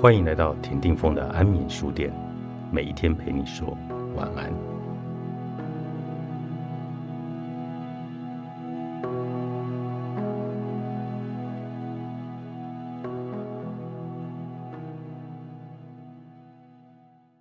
[0.00, 2.10] 欢迎来到田定峰的安眠书店，
[2.72, 3.76] 每一天陪你说
[4.16, 4.50] 晚安。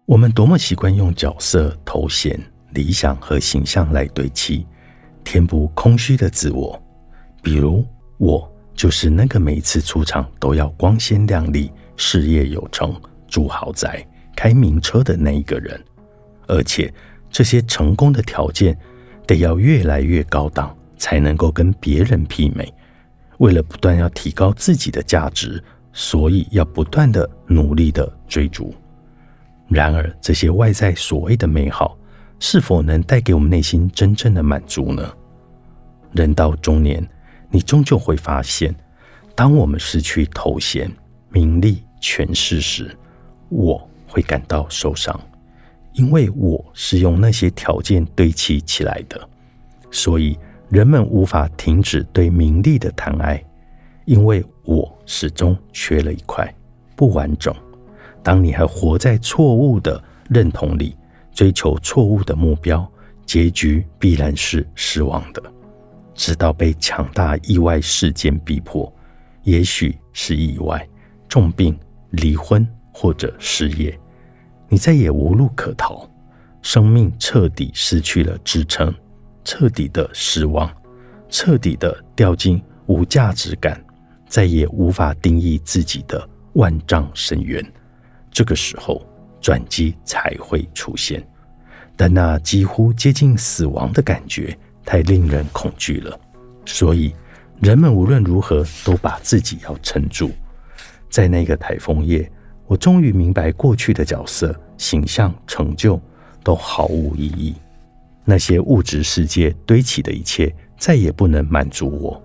[0.06, 2.38] 我们多么习惯用角色、头衔、
[2.72, 4.68] 理想和形象来堆砌，
[5.24, 6.78] 填补空虚的自我。
[7.42, 7.86] 比如，
[8.18, 11.72] 我就是那个每一次出场都要光鲜亮丽。
[12.00, 12.96] 事业有成，
[13.28, 15.78] 住豪宅，开名车的那一个人，
[16.48, 16.92] 而且
[17.30, 18.76] 这些成功的条件
[19.28, 22.74] 得要越来越高档，才能够跟别人媲美。
[23.40, 28.74] 为了不断要提高自己的价值，所以要不断的努力的追逐。
[29.68, 31.98] 然而，这些外在所谓的美好，
[32.40, 35.14] 是否能带给我们内心真正的满足呢？
[36.14, 37.06] 人到中年，
[37.52, 38.74] 你终究会发现，
[39.36, 40.90] 当我们失去头衔、
[41.30, 42.96] 名利，诠释时，
[43.50, 45.20] 我会感到受伤，
[45.94, 49.30] 因为我是用那些条件堆砌起来的，
[49.92, 50.38] 所以
[50.70, 53.44] 人们无法停止对名利的贪爱，
[54.06, 56.54] 因为我始终缺了一块，
[56.96, 57.54] 不完整。
[58.22, 60.96] 当你还活在错误的认同里，
[61.32, 62.86] 追求错误的目标，
[63.26, 65.42] 结局必然是失望的。
[66.14, 68.94] 直到被强大意外事件逼迫，
[69.44, 70.86] 也许是意外、
[71.30, 71.78] 重病。
[72.12, 73.98] 离婚或者失业，
[74.68, 76.10] 你再也无路可逃，
[76.62, 78.94] 生命彻底失去了支撑，
[79.44, 80.72] 彻底的失望，
[81.30, 83.84] 彻底的掉进无价值感，
[84.28, 87.64] 再也无法定义自己的万丈深渊。
[88.32, 89.06] 这个时候，
[89.40, 91.26] 转机才会出现，
[91.96, 96.20] 但那几乎接近死亡的感觉太令人恐惧了，
[96.66, 97.14] 所以
[97.62, 100.32] 人们无论如何都把自己要撑住。
[101.10, 102.32] 在那个台风夜，
[102.68, 106.00] 我终于明白，过去的角色、形象、成就
[106.44, 107.56] 都毫无意义。
[108.24, 112.24] 那些物质世界堆起的一切，再也不能满足我。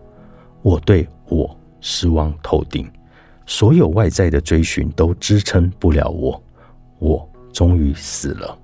[0.61, 2.87] 我对我失望透顶，
[3.47, 6.43] 所有外在的追寻都支撑不了我。
[6.99, 8.59] 我终于死了。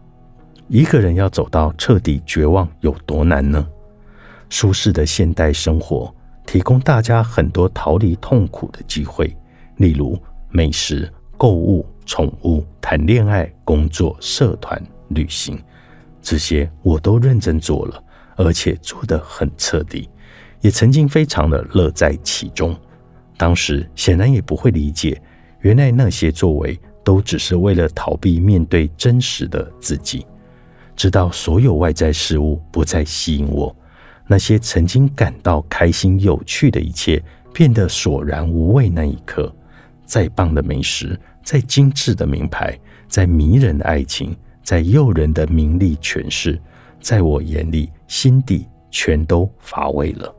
[0.68, 3.66] 一个人要走到彻底绝望有多难呢？
[4.50, 6.14] 舒适的现代生活
[6.46, 9.34] 提供大家很多逃离痛苦的机会。
[9.80, 10.16] 例如
[10.50, 15.58] 美食、购物、宠物、谈恋爱、工作、社团、旅行，
[16.20, 18.04] 这些我都认真做了，
[18.36, 20.06] 而且做得很彻底，
[20.60, 22.76] 也曾经非常的乐在其中。
[23.38, 25.18] 当时显然也不会理解，
[25.60, 30.26] 原来那些作为都只是为了逃避面对真实的自己。
[30.94, 33.74] 直到所有外在事物不再吸引我，
[34.26, 37.22] 那些曾经感到开心、有趣的一切
[37.54, 39.50] 变得索然无味那一刻。
[40.10, 42.76] 再棒的美食，再精致的名牌，
[43.06, 46.60] 再迷人的爱情，再诱人的名利权势，
[47.00, 50.34] 在我眼里，心底全都乏味了。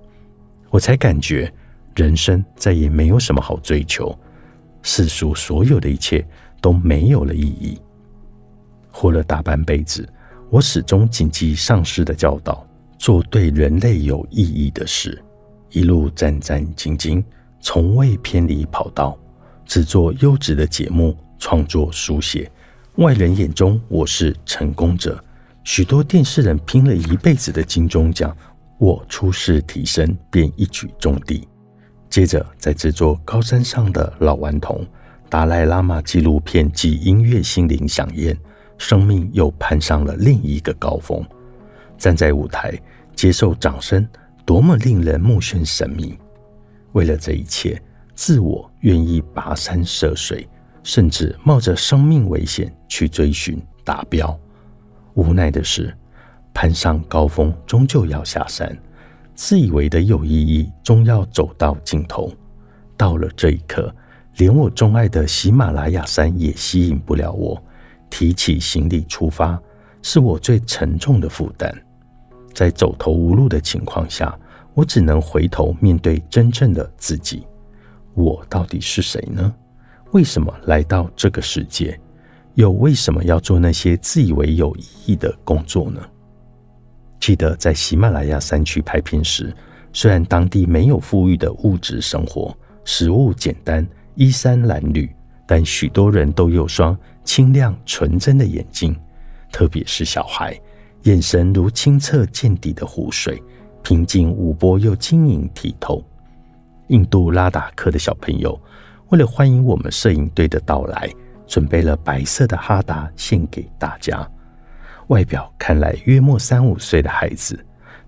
[0.70, 1.50] 我才感觉，
[1.96, 4.14] 人生再也没有什么好追求，
[4.82, 6.28] 世俗所有的一切
[6.60, 7.80] 都没有了意义。
[8.92, 10.06] 活了大半辈子，
[10.50, 12.68] 我始终谨记上师的教导，
[12.98, 15.24] 做对人类有意义的事，
[15.70, 17.24] 一路战战兢兢，
[17.62, 19.18] 从未偏离跑道。
[19.72, 22.52] 制作优质的节目，创作书写，
[22.96, 25.24] 外人眼中我是成功者。
[25.64, 28.36] 许多电视人拼了一辈子的金钟奖，
[28.78, 31.48] 我出世提升便一举中第。
[32.10, 34.86] 接着在制作高山上的老顽童、
[35.30, 38.38] 达赖喇嘛纪录片及音乐心灵响宴，
[38.78, 41.26] 生命又攀上了另一个高峰。
[41.98, 42.78] 站在舞台
[43.16, 44.06] 接受掌声，
[44.44, 46.20] 多么令人目眩神迷！
[46.92, 47.82] 为了这一切。
[48.24, 50.48] 自我愿意跋山涉水，
[50.84, 54.40] 甚至冒着生命危险去追寻达标。
[55.16, 55.92] 无奈的是，
[56.54, 58.78] 攀上高峰终究要下山，
[59.34, 62.32] 自以为的有意义终要走到尽头。
[62.96, 63.92] 到了这一刻，
[64.38, 67.60] 连我钟爱的喜马拉雅山也吸引不了我。
[68.12, 69.60] 提起行李出发，
[70.04, 71.76] 是我最沉重的负担。
[72.54, 74.38] 在走投无路的情况下，
[74.76, 77.48] 我只能回头面对真正的自己。
[78.14, 79.54] 我到底是谁呢？
[80.12, 82.00] 为什么来到这个世界？
[82.56, 86.02] 又为什么要做那些自以为有意义的工作呢？
[87.20, 89.56] 记得在喜马拉雅山区拍片时，
[89.94, 92.54] 虽然当地没有富裕的物质生活，
[92.84, 95.10] 食物简单，衣衫褴褛，
[95.48, 98.94] 但许多人都有双清亮纯真的眼睛，
[99.50, 100.60] 特别是小孩，
[101.04, 103.42] 眼神如清澈见底的湖水，
[103.82, 106.04] 平静无波又晶莹剔透。
[106.92, 108.60] 印度拉达克的小朋友
[109.10, 111.10] 为了欢迎我们摄影队的到来，
[111.48, 114.30] 准备了白色的哈达献给大家。
[115.08, 117.58] 外表看来约莫三五岁的孩子，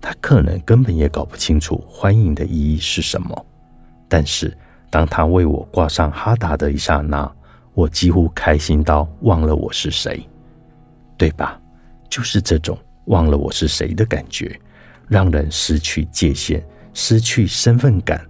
[0.01, 3.45] 他可能根本也搞不清楚欢迎的意义是什么。
[4.09, 4.55] 但是
[4.89, 7.29] 当他为我挂上哈达的一刹那，
[7.73, 10.27] 我几乎开心到忘了我是谁，
[11.17, 11.57] 对吧？
[12.09, 14.59] 就是这种忘了我是谁的感觉，
[15.07, 16.61] 让人失去界限，
[16.93, 18.25] 失去身份感。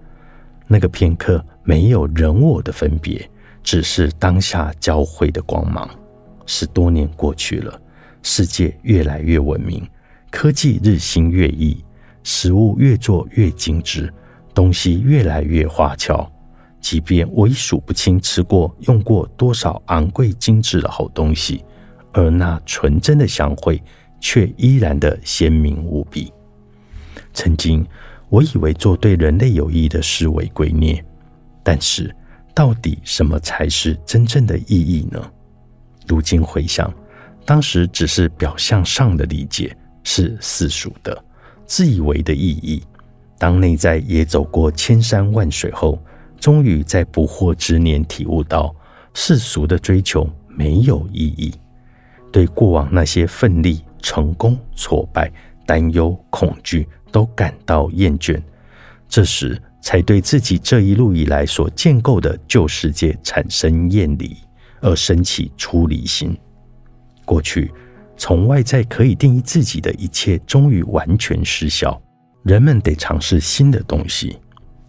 [0.74, 3.30] 那个片刻没有人我的分别，
[3.62, 5.88] 只是当下交汇的光芒。
[6.48, 7.80] 十多年过去了，
[8.24, 9.88] 世界越来越文明，
[10.32, 11.86] 科技日新月异，
[12.24, 14.12] 食物越做越精致，
[14.52, 16.28] 东西越来越花俏。
[16.82, 21.64] 即便我已数不清吃过、用过多少昂贵精致的好东西，
[22.14, 23.80] 而那纯真的香味
[24.20, 26.34] 却依然的鲜明无比。
[27.32, 27.86] 曾经，
[28.30, 31.04] 我以为做对人类有益的事为圭臬，
[31.62, 32.14] 但是，
[32.54, 35.32] 到底什么才是真正的意义呢？
[36.08, 36.92] 如今回想，
[37.46, 41.24] 当时只是表象上的理解，是世俗的、
[41.66, 42.84] 自以为的意义。
[43.38, 46.00] 当内在也走过千山万水后，
[46.40, 48.74] 终于在不惑之年体悟到，
[49.14, 51.54] 世俗的追求没有意义，
[52.32, 55.32] 对过往那些奋力、成功、挫败、
[55.66, 58.42] 担忧、恐惧都感到厌倦，
[59.08, 64.36] 这时才对自己这一路以来所建构的旧世界产生厌离，
[64.82, 66.38] 而升起出离心。
[67.26, 67.72] 过去
[68.18, 72.02] 从外在可以定义自己的一切，终于完全失效，
[72.44, 74.38] 人们得尝试新的东西。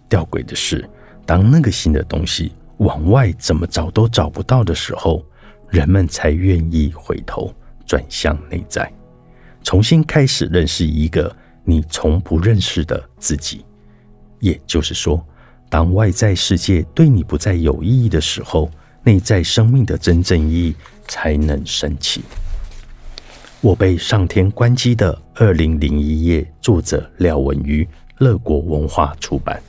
[0.08, 0.88] 吊诡的是。
[1.26, 5.24] 当那个新的东西往外怎么找都找不到的时候，
[5.70, 7.50] 人们才愿意回头
[7.86, 8.92] 转向内在，
[9.64, 11.34] 重新开始认识一个
[11.64, 13.64] 你从不认识的自己。
[14.38, 15.26] 也就是说，
[15.68, 18.70] 当外在世界对你不再有意义的时候，
[19.02, 20.76] 内在生命的真正意义
[21.08, 22.22] 才能升起。
[23.62, 27.88] 我被上天关机的二零零一夜，作者廖文瑜，
[28.18, 29.62] 乐国文化出版。